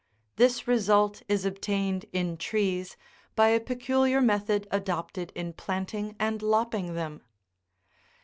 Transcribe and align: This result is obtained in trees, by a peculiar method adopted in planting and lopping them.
This 0.37 0.67
result 0.67 1.21
is 1.27 1.45
obtained 1.45 2.05
in 2.11 2.35
trees, 2.35 2.97
by 3.35 3.49
a 3.49 3.59
peculiar 3.59 4.19
method 4.19 4.67
adopted 4.71 5.31
in 5.35 5.53
planting 5.53 6.15
and 6.19 6.41
lopping 6.41 6.95
them. 6.95 7.21